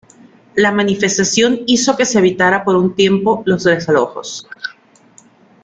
La 0.55 0.71
manifestación 0.71 1.59
hizo 1.67 1.95
que 1.95 2.05
se 2.07 2.17
evitara 2.17 2.63
por 2.63 2.75
un 2.75 2.95
tiempo 2.95 3.43
los 3.45 3.65
desalojos. 3.65 4.47